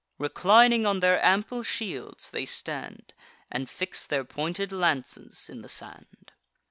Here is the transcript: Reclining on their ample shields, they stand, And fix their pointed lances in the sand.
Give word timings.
Reclining 0.17 0.87
on 0.87 0.99
their 0.99 1.23
ample 1.23 1.61
shields, 1.61 2.31
they 2.31 2.47
stand, 2.47 3.13
And 3.51 3.69
fix 3.69 4.03
their 4.03 4.23
pointed 4.23 4.71
lances 4.71 5.47
in 5.47 5.61
the 5.61 5.69
sand. 5.69 6.31